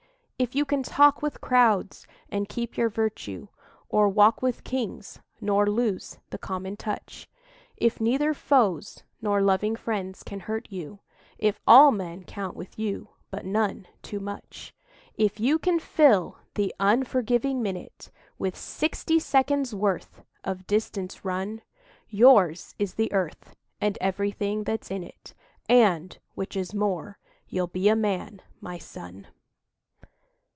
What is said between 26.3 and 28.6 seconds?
which is more you'll be a Man,